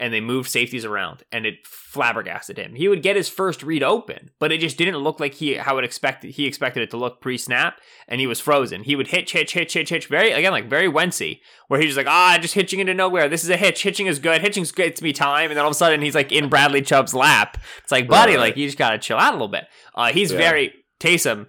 [0.00, 2.74] and they moved safeties around and it flabbergasted him.
[2.74, 5.76] He would get his first read open, but it just didn't look like he how
[5.78, 8.82] it expected he expected it to look pre-snap and he was frozen.
[8.84, 11.98] He would hitch, hitch, hitch, hitch, hitch, very again like very Wency, where he's just
[11.98, 13.28] like, ah, just hitching into nowhere.
[13.28, 13.82] This is a hitch.
[13.82, 14.40] Hitching is good.
[14.40, 17.14] Hitching's gets me time, and then all of a sudden he's like in Bradley Chubb's
[17.14, 17.58] lap.
[17.82, 18.40] It's like, buddy, Right.
[18.40, 19.66] like you just gotta chill out a little bit.
[19.94, 20.38] Uh, he's Yeah.
[20.38, 21.46] very Taysom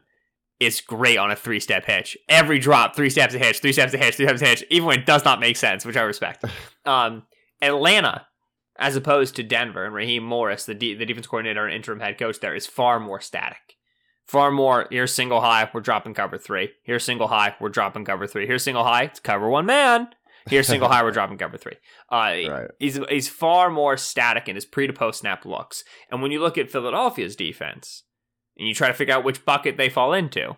[0.60, 2.18] is great on a three step hitch.
[2.30, 4.88] Every drop, three steps a hitch, three steps a hitch, three steps a hitch, even
[4.88, 6.44] when it does not make sense, which I respect.
[6.86, 7.24] Um,
[7.62, 8.26] Atlanta,
[8.82, 12.18] as opposed to Denver and Raheem Morris, the de- the defense coordinator and interim head
[12.18, 13.78] coach there, is far more static.
[14.26, 14.88] Far more.
[14.90, 16.72] Here's single high, we're dropping cover three.
[16.84, 18.48] Here's single high, we're dropping cover three.
[18.48, 20.10] Here's single high, it's cover one man.
[20.50, 21.76] Here's single high, we're dropping cover three.
[22.12, 22.72] Uh, Right.
[22.80, 25.84] He's he's far more static in his pre to post snap looks.
[26.10, 28.04] And when you look at Philadelphia's defense
[28.58, 30.56] and you try to figure out which bucket they fall into,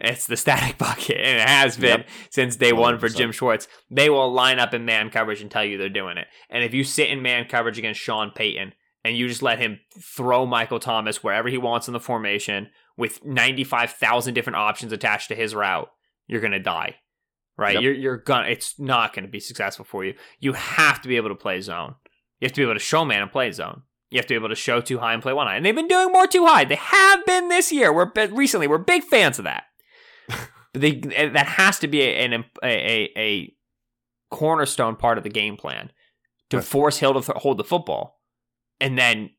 [0.00, 2.08] it's the static bucket, and it has been Yep.
[2.30, 3.68] since day one for Jim Schwartz.
[3.90, 6.26] They will line up in man coverage and tell you they're doing it.
[6.50, 8.72] And if you sit in man coverage against Sean Payton
[9.04, 13.24] and you just let him throw Michael Thomas wherever he wants in the formation with
[13.24, 15.88] 95,000 different options attached to his route,
[16.26, 16.96] you're going to die.
[17.56, 17.74] Right?
[17.74, 17.82] Yep.
[17.82, 20.14] You're you're gonna it's not going to be successful for you.
[20.40, 21.94] You have to be able to play zone.
[22.40, 23.82] You have to be able to show man and play zone.
[24.10, 25.56] You have to be able to show too high and play one high.
[25.56, 26.64] And they've been doing more too high.
[26.64, 27.92] They have been this year.
[27.92, 29.64] We're recently we're big fans of that.
[30.28, 33.54] But they that has to be a, an a, a a
[34.30, 35.90] cornerstone part of the game plan
[36.50, 36.66] to Right.
[36.66, 38.20] force Hill to th- hold the football.
[38.80, 39.30] And then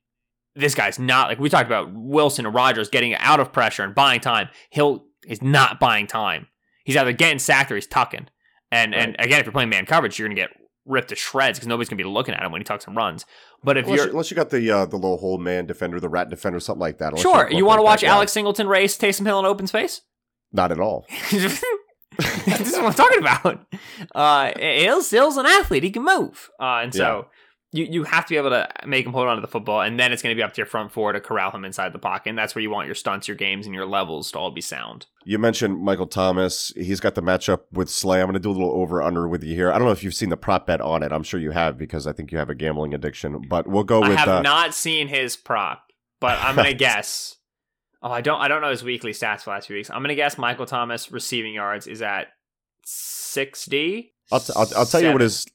[0.56, 3.94] this guy's not like we talked about Wilson and Rodgers getting out of pressure and
[3.94, 4.50] buying time.
[4.70, 6.48] Hill is not buying time.
[6.86, 8.28] He's either getting sacked or he's tucking.
[8.72, 10.52] And and again, if you're playing man coverage, you're gonna get
[10.86, 13.26] ripped to shreds because nobody's gonna be looking at him when he tucks and runs.
[13.64, 16.00] But if Unless you're you, unless you got the uh, the low hole man defender,
[16.00, 17.18] the rat defender, something like that.
[17.20, 18.04] Sure, you want to watch.
[18.04, 20.02] Alex Singleton race Taysom Hill in open space?
[20.56, 21.06] Not at all.
[21.32, 21.62] this
[22.62, 23.66] is what I'm talking about.
[24.14, 27.28] Uh, Hill's, Hill's an athlete; he can move, uh, and so
[27.76, 30.00] you you have to be able to make him hold on to the football, and
[30.00, 32.00] then it's going to be up to your front four to corral him inside the
[32.00, 34.50] pocket, and that's where you want your stunts, your games, and your levels to all
[34.50, 35.08] be sound.
[35.26, 36.72] You mentioned Michael Thomas.
[36.78, 38.22] He's got the matchup with Slay.
[38.22, 39.72] I'm going to do a little over under with you here.
[39.72, 41.12] I don't know if you've seen the prop bet on it.
[41.12, 43.42] I'm sure you have because I think you have a gambling addiction.
[43.50, 44.12] But we'll go with.
[44.12, 45.92] I have uh, not seen his prop,
[46.22, 47.35] but I'm going to guess.
[48.08, 48.40] Oh, I don't.
[48.40, 49.90] I don't know his weekly stats for the last few weeks.
[49.90, 52.28] I'm going to guess Michael Thomas receiving yards is at
[52.86, 54.14] sixty.
[54.32, 55.46] I'll, t- I'll, I'll tell you what his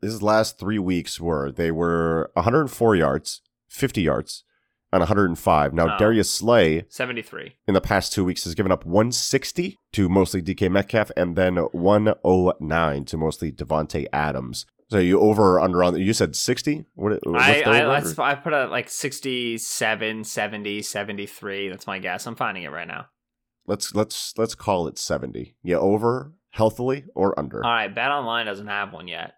[0.00, 1.52] his last three weeks were.
[1.52, 4.42] They were 104 yards, 50 yards,
[4.92, 5.72] and 105.
[5.74, 5.98] Now Oh.
[5.98, 7.54] Darius Slay seventy-three.
[7.68, 11.56] in the past two weeks has given up 160 to mostly DK Metcalf and then
[11.56, 14.66] 109 to mostly Davante Adams.
[14.92, 16.84] So you over or under on you said 60?
[16.96, 21.68] What, I I, let's, I put a like 67, 70, 73.
[21.70, 22.26] That's my guess.
[22.26, 23.06] I'm finding it right now.
[23.66, 25.56] let's let's let's call it 70.
[25.62, 27.64] Yeah, over healthily or under.
[27.64, 29.32] All right, Bet Online doesn't have one yet.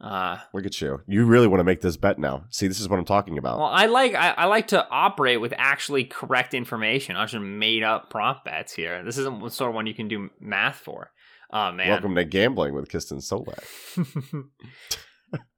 [0.00, 1.00] Uh, Look at you.
[1.08, 2.44] You really want to make this bet now.
[2.50, 3.58] See, this is what I'm talking about.
[3.58, 7.82] well, I like I, I like to operate with actually correct information, not just made
[7.82, 9.02] up prop bets here.
[9.02, 11.10] This isn't sort of one you can do math for.
[11.52, 13.64] Oh man, Welcome to gambling with Kiston Solak.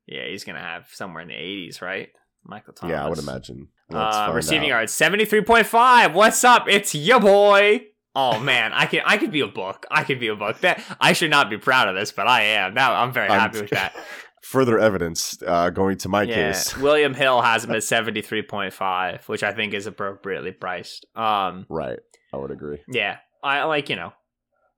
[0.07, 2.09] yeah, he's gonna have somewhere in the 80s, right?
[2.45, 2.93] Michael Thomas.
[2.93, 3.69] Yeah, I would imagine.
[3.93, 6.15] Uh, receiving yards seventy three point five.
[6.15, 6.67] What's up?
[6.69, 7.83] It's your boy.
[8.17, 9.87] Oh man, I can I could be a book.
[9.91, 10.61] I could be a book.
[10.61, 12.75] That I should not be proud of this, but I am.
[12.75, 13.95] Now I'm very I'm- happy with that.
[14.43, 16.77] Further evidence uh, going to my yeah, case.
[16.77, 21.07] William Hill has him at seventy three point five, which I think is appropriately priced.
[21.15, 21.99] Um, Right.
[22.35, 22.79] I would agree.
[22.89, 24.13] yeah, I like you know,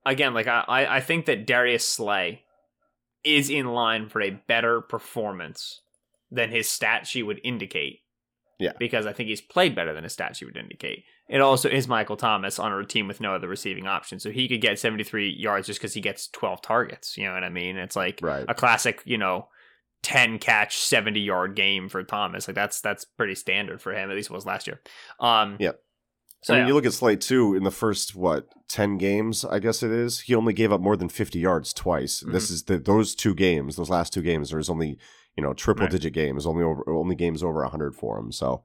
[0.07, 2.43] again, like I I think that Darius Slay
[3.25, 5.81] is in line for a better performance
[6.31, 8.01] than his stat sheet would indicate.
[8.59, 8.73] Yeah.
[8.79, 11.05] Because I think he's played better than his stat sheet would indicate.
[11.29, 14.21] It also is Michael Thomas on a team with no other receiving option.
[14.21, 17.17] So he could get 73 yards just because he gets 12 targets.
[17.17, 17.77] You know what I mean?
[17.77, 18.45] It's like Right.
[18.49, 19.49] a classic, you know,
[20.03, 22.47] 10 catch, 70 yard game for Thomas.
[22.47, 24.11] Like that's that's pretty standard for him.
[24.11, 24.81] At least it was last year.
[25.19, 25.81] Um, Yep.
[26.44, 26.68] So I mean, yeah.
[26.68, 27.54] you look at Slay too.
[27.54, 30.20] In the first what ten games, I guess it is.
[30.20, 32.20] He only gave up more than fifty yards twice.
[32.20, 32.33] Mm-hmm.
[32.33, 33.76] This is the those two games.
[33.76, 34.98] Those last two games, there's only
[35.38, 35.90] you know triple Right.
[35.90, 36.44] digit games.
[36.44, 38.30] Only over only games over hundred for him.
[38.30, 38.62] So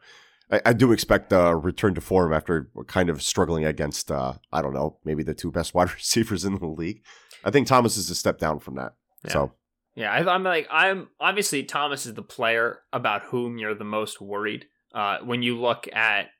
[0.51, 4.61] I, I do expect a return to form after kind of struggling against uh, I
[4.61, 7.01] don't know maybe the two best wide receivers in the league.
[7.45, 8.95] I think Thomas is a step down from that.
[9.23, 9.31] Yeah.
[9.31, 9.53] So
[9.95, 14.19] Yeah, I, I'm like I'm obviously Thomas is the player about whom you're the most
[14.19, 14.65] worried.
[14.93, 16.31] Uh, when you look at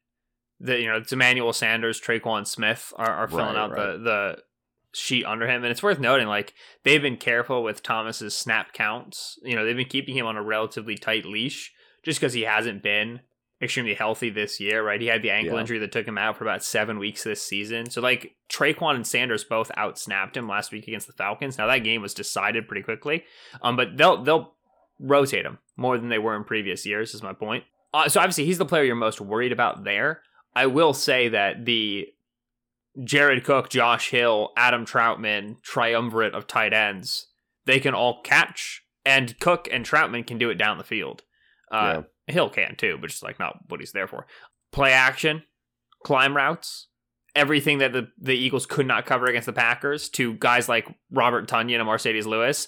[0.60, 3.92] the you know it's Emmanuel Sanders, Tre'Quan Smith are, are filling Right, out right.
[3.94, 4.38] the the
[4.94, 9.38] sheet under him, and it's worth noting like they've been careful with Thomas's snap counts.
[9.44, 11.72] You know they've been keeping him on a relatively tight leash
[12.04, 13.20] just because he hasn't been
[13.62, 14.84] extremely healthy this year.
[14.84, 15.60] Right, he had the ankle Yeah.
[15.62, 17.90] injury that took him out for about seven weeks this season.
[17.90, 21.58] So like Tre'Quan and Sanders both outsnapped him last week against the Falcons.
[21.58, 23.26] Now that game was decided pretty quickly.
[23.62, 24.54] Um, but they'll they'll
[25.00, 27.14] rotate him more than they were in previous years.
[27.14, 27.64] Is my point.
[27.94, 30.22] Uh, so obviously he's the player you're most worried about there.
[30.56, 32.08] I will say that the
[33.04, 37.28] Jared Cook, Josh Hill, Adam Trautman triumvirate of tight ends,
[37.66, 41.24] they can all catch, and Cook and Trautman can do it down the field.
[41.72, 44.26] Uh, Hill can too, but just like not what he's there for.
[44.72, 45.44] Play action,
[46.04, 46.88] climb routes,
[47.36, 51.48] everything that the, the Eagles could not cover against the Packers to guys like Robert
[51.48, 52.68] Tonyan and Marcedes Lewis,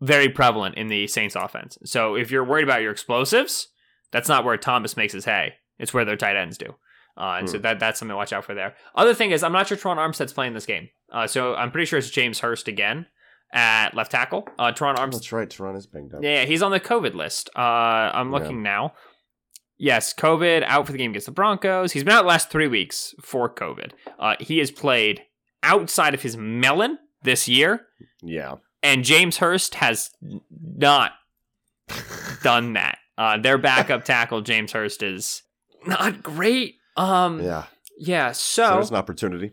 [0.00, 1.78] very prevalent in the Saints offense.
[1.84, 3.68] So if you're worried about your explosives,
[4.10, 5.54] that's not where Thomas makes his hay.
[5.78, 6.74] It's where their tight ends do.
[7.20, 7.62] Uh, and so Hmm.
[7.62, 8.74] that that's something to watch out for there.
[8.94, 10.88] Other thing is, I'm not sure Terron Armstead's playing this game.
[11.12, 13.06] Uh, so I'm pretty sure it's James Hurst again
[13.52, 14.48] at left tackle.
[14.58, 15.12] Uh, Terron Armstead.
[15.12, 15.50] That's right.
[15.50, 16.22] Toronto is banged up.
[16.22, 17.50] Yeah, he's on the COVID list.
[17.54, 18.38] Uh, I'm Yeah.
[18.38, 18.94] looking now.
[19.76, 21.92] Yes, COVID out for the game against the Broncos.
[21.92, 23.92] He's been out the last three weeks for COVID.
[24.18, 25.22] Uh, he has played
[25.62, 27.86] outside of his melon this year,
[28.22, 28.56] Yeah.
[28.82, 31.12] and James Hurst has not
[32.42, 32.98] done that.
[33.18, 35.42] Uh, their backup tackle, James Hurst, is
[35.86, 36.76] not great.
[36.96, 37.64] Um, yeah.
[37.98, 38.32] Yeah.
[38.32, 39.52] So, so there's an opportunity.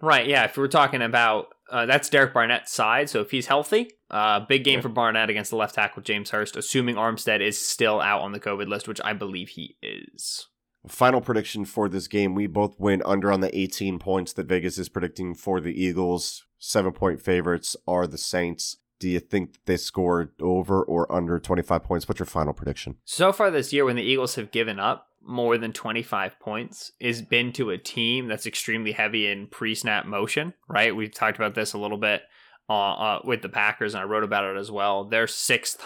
[0.00, 0.44] Right, yeah.
[0.44, 4.64] If we're talking about uh, that's Derek Barnett's side, so if he's healthy, uh, big
[4.64, 4.82] game Yeah.
[4.82, 8.40] for Barnett against the left tackle James Hurst, assuming Armstead is still out on the
[8.40, 10.48] COVID list, which I believe he is.
[10.86, 12.34] Final prediction for this game.
[12.34, 16.44] We both went under on the 18 points that Vegas is predicting for the Eagles.
[16.58, 18.76] Seven point favorites are the Saints.
[19.00, 22.06] Do you think they scored over or under 25 points?
[22.08, 22.96] What's your final prediction?
[23.04, 27.22] So far this year, when the Eagles have given up more than 25 points, is
[27.22, 30.54] been to a team that's extremely heavy in pre-snap motion.
[30.68, 32.22] Right, We've talked about this a little bit
[32.68, 35.04] uh, uh, with the Packers, and I wrote about it as well.
[35.04, 35.82] Their sixth,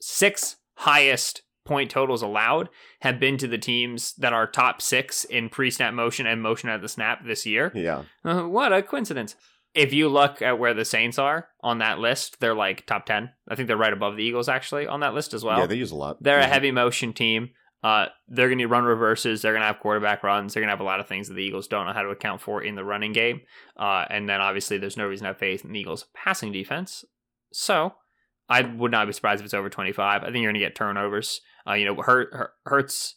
[0.00, 2.68] six highest point totals allowed
[3.02, 6.80] have been to the teams that are top six in pre-snap motion and motion at
[6.82, 7.70] the snap this year.
[7.74, 8.02] Yeah.
[8.24, 9.36] Uh, what a coincidence.
[9.74, 13.30] If you look at where the Saints are on that list, they're like top 10.
[13.48, 15.58] I think they're right above the Eagles actually on that list as well.
[15.60, 16.22] yeah, they use a lot.
[16.22, 16.48] They're a Mhm.
[16.48, 17.50] heavy motion team.
[17.82, 19.42] Uh, they're going to run reverses.
[19.42, 20.54] They're going to have quarterback runs.
[20.54, 22.10] They're going to have a lot of things that the Eagles don't know how to
[22.10, 23.40] account for in the running game.
[23.76, 27.04] Uh, and then obviously, there's no reason to have faith in the Eagles' passing defense.
[27.52, 27.94] So
[28.48, 30.22] I would not be surprised if it's over 25.
[30.22, 31.40] I think you're going to get turnovers.
[31.66, 33.16] Uh, you know, Hurt, Hurt, Hurts,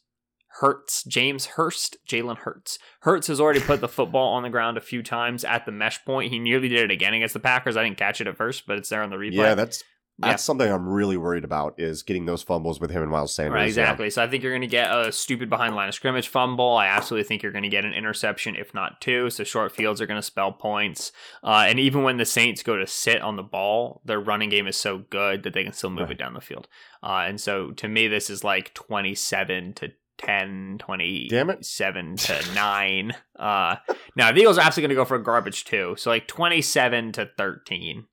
[0.59, 2.79] Hurts, James Hurst, Jalen Hurts.
[3.01, 6.03] Hurts has already put the football on the ground a few times at the mesh
[6.05, 6.31] point.
[6.31, 7.75] He nearly did it again against the Packers.
[7.75, 9.33] I didn't catch it at first, but it's there on the replay.
[9.33, 9.83] Yeah, that's
[10.17, 10.29] Yeah.
[10.29, 13.53] that's something I'm really worried about is getting those fumbles with him and Miles Sanders.
[13.53, 13.67] Right, Yeah.
[13.67, 14.09] exactly.
[14.09, 16.77] So I think you're going to get a stupid behind line of scrimmage fumble.
[16.77, 19.29] I absolutely think you're going to get an interception, if not two.
[19.29, 21.11] So short fields are going to spell points.
[21.43, 24.67] Uh, and even when the Saints go to sit on the ball, their running game
[24.67, 26.11] is so good that they can still move Right.
[26.11, 26.67] it down the field.
[27.03, 33.11] Uh, and so to me, this is like 27 to 10, 27 to 9.
[33.37, 33.75] Uh,
[34.15, 35.95] now, the Eagles are absolutely going to go for garbage too.
[35.97, 38.05] So like 27 to 13,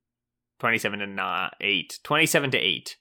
[0.63, 2.97] 27 to not 8, 27 to 8.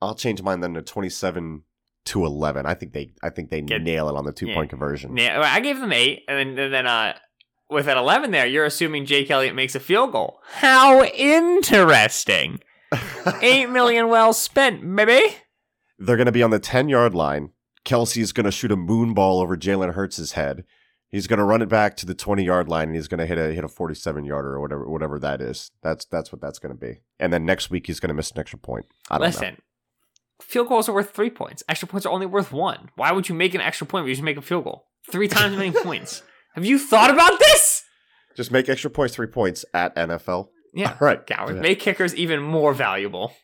[0.00, 1.62] I'll change mine then to 27
[2.06, 2.64] to 11.
[2.64, 4.54] I think they I think they Get- nail it on the two yeah.
[4.54, 5.14] point conversion.
[5.18, 7.12] Yeah, I gave them eight, and then and then uh,
[7.68, 10.40] with an eleven there, you're assuming Jake Elliott makes a field goal.
[10.54, 12.60] How interesting!
[13.42, 15.36] Eight million well spent, maybe.
[15.98, 17.50] They're going to be on the 10 yard line.
[17.84, 20.64] Kelsey's going to shoot a moon ball over Jalen Hurts' head.
[21.12, 23.26] He's going to run it back to the 20 yard line and he's going to
[23.26, 25.70] hit a hit a 47 yarder or whatever whatever that is.
[25.82, 27.02] That's that's what that's going to be.
[27.20, 28.86] And then next week he's going to miss an extra point.
[29.10, 29.58] I don't Listen,
[30.40, 31.62] field goals are worth three points.
[31.68, 32.88] Extra points are only worth one.
[32.96, 34.86] Why would you make an extra point when you just make a field goal?
[35.10, 36.22] Three times as many points.
[36.54, 37.84] Have you thought about this?
[38.34, 40.48] Just make extra points 3 points at NFL.
[40.72, 41.26] Yeah, All right.
[41.26, 41.56] coward.
[41.56, 41.62] Yeah.
[41.62, 43.34] Make kickers even more valuable.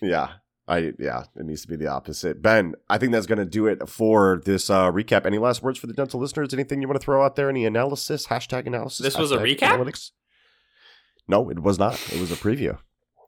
[0.00, 0.28] Yeah.
[0.70, 2.40] I yeah, it needs to be the opposite.
[2.40, 5.26] Ben, I think that's going to do it for this uh, recap.
[5.26, 6.54] Any last words for the dental listeners?
[6.54, 7.50] Anything you want to throw out there?
[7.50, 8.28] Any analysis?
[8.28, 9.00] Hashtag analysis?
[9.00, 9.76] This was a recap?
[9.76, 10.12] Analytics?
[11.26, 11.94] No, it was not.
[12.12, 12.78] It was a preview.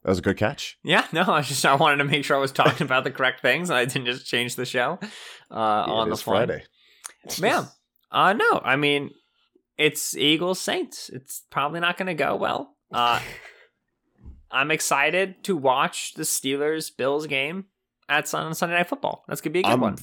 [0.05, 0.79] That was a good catch.
[0.85, 3.41] Yeah, no, I just I wanted to make sure I was talking about the correct
[3.43, 4.99] things and I didn't just change the show
[5.51, 6.47] uh, Yeah, on the fly.
[6.47, 6.65] Friday.
[7.41, 7.67] Man,
[8.13, 9.11] uh, no, I mean,
[9.79, 11.09] it's Eagles Saints.
[11.13, 12.77] It's probably not going to go well.
[12.93, 13.21] Uh,
[14.53, 17.67] I'm excited to watch the Steelers Bills game
[18.09, 19.25] at Sun Sunday Night Football.
[19.27, 19.97] That's gonna be a good I'm, one.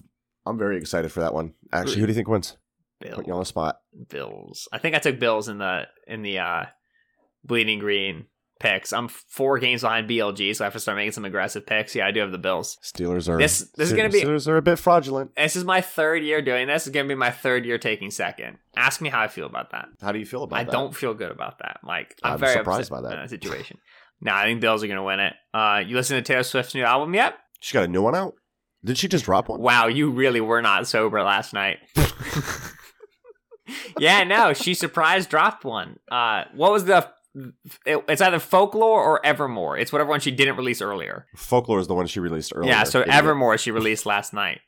[0.46, 1.54] I'm very excited for that one.
[1.72, 2.58] Actually, who do you think wins?
[3.00, 3.80] Bill, Put you on the spot.
[4.10, 4.68] Bills.
[4.74, 6.66] I think I took Bills in the in the uh,
[7.46, 8.26] Bleeding Green
[8.60, 8.92] picks.
[8.92, 11.96] I'm four games behind BLG, so I have to start making some aggressive picks.
[11.96, 12.78] Yeah, I do have the Bills.
[12.84, 15.34] Steelers are This- this is gonna be- Steelers are a bit fraudulent.
[15.38, 16.86] This is my third year doing this.
[16.86, 18.58] It's gonna be my third year taking second.
[18.76, 19.88] Ask me how I feel about that.
[20.02, 20.62] How do you feel about that?
[20.62, 20.72] I that?
[20.72, 21.80] don't feel good about that.
[21.84, 23.78] Like I'm, I'm very surprised by that situation.
[24.22, 25.34] No, I think Bills are gonna win it.
[25.54, 27.36] Uh, you listen to Taylor Swift's new album yet?
[27.62, 28.36] She got a new one out.
[28.84, 29.62] Did she just drop one?
[29.62, 31.80] Wow, you really were not sober last night.
[34.00, 35.98] yeah, no, she surprise dropped one.
[36.10, 37.10] Uh, what was the?
[37.86, 39.78] It, it's either folklore or Evermore.
[39.78, 41.28] It's whatever one she didn't release earlier.
[41.36, 42.72] Folklore is the one she released earlier.
[42.72, 43.02] Yeah, so.
[43.02, 44.62] Evermore she released last night.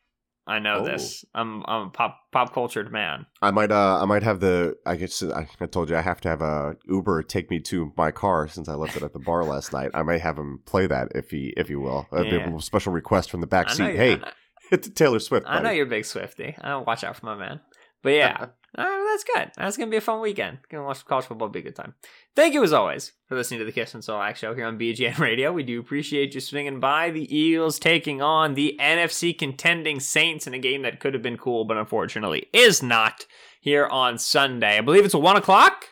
[0.47, 0.85] I know Oh.
[0.85, 1.23] this.
[1.35, 3.25] I'm I'm a pop pop cultured man.
[3.41, 6.19] I might uh I might have the I guess I, I told you I have
[6.21, 9.19] to have a Uber take me to my car since I left it at the
[9.19, 9.91] bar last night.
[9.93, 12.07] I might have him play that if he if he will.
[12.11, 12.55] A Yeah.
[12.55, 13.95] a special request from the back seat.
[13.95, 14.31] Hey, I know-
[14.71, 15.45] hit the Taylor Swift.
[15.47, 16.55] I know you're a big Swifty.
[16.59, 17.59] I don't watch out for my man.
[18.03, 18.45] But yeah,
[18.77, 19.51] Uh, that's good.
[19.57, 20.59] That's gonna be a fun weekend.
[20.69, 21.49] Gonna watch college football.
[21.49, 21.93] Be a good time.
[22.35, 25.17] Thank you as always for listening to the Kist and Solak show here on BGN
[25.19, 25.51] Radio.
[25.51, 27.11] We do appreciate you swinging by.
[27.11, 31.37] The Eagles taking on the NFC contending Saints in a game that could have been
[31.37, 33.25] cool, but unfortunately is not
[33.59, 34.77] here on Sunday.
[34.77, 35.85] I believe it's a one o'clock.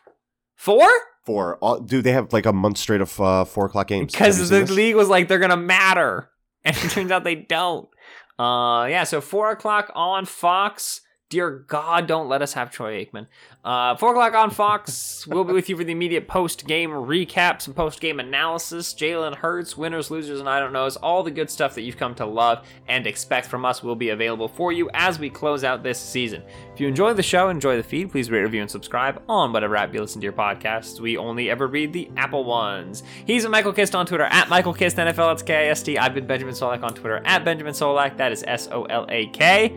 [0.55, 0.89] Four.
[1.25, 1.57] Four.
[1.57, 4.13] All, dude, they have like a month straight of uh, four o'clock games.
[4.13, 6.29] Because the league was like they're gonna matter,
[6.63, 7.89] and it turns out they don't.
[8.37, 9.03] Uh, yeah.
[9.03, 11.01] So four o'clock on Fox.
[11.29, 13.27] Dear God, don't let us have Troy Aikman.
[13.63, 15.27] Uh, four o'clock on Fox.
[15.27, 19.35] we'll be with you for the immediate post game recaps and post game analysis, Jalen
[19.35, 20.95] Hurts, winners, losers, and I don't knows.
[20.97, 24.09] All the good stuff that you've come to love and expect from us will be
[24.09, 26.41] available for you as we close out this season.
[26.73, 29.75] If you enjoy the show, enjoy the feed, please rate, review, and subscribe on whatever
[29.75, 30.99] app you listen to your podcasts.
[30.99, 33.03] We only ever read the Apple ones.
[33.27, 35.29] He's a Michael Kist on Twitter at Michael Kist NFL.
[35.29, 35.95] That's K I S T.
[35.95, 38.17] I've been Benjamin Solak on Twitter at Benjamin Solak.
[38.17, 39.75] That is S O L A K.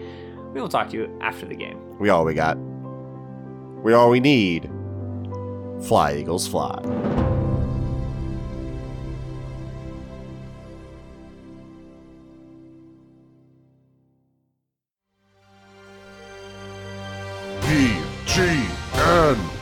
[0.53, 1.79] We will talk to you after the game.
[1.99, 2.59] We all we got.
[3.83, 4.71] We all we need.
[5.83, 6.79] Fly, Eagles, fly.
[17.63, 19.62] BGN.